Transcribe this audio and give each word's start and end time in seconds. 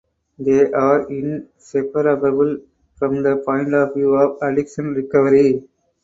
They 0.39 0.65
are 0.71 1.07
inseparable 1.11 2.57
from 2.95 3.21
the 3.21 3.37
point 3.45 3.71
of 3.75 3.93
view 3.93 4.15
of 4.15 4.41
addiction 4.41 4.95
recovery. 4.95 5.61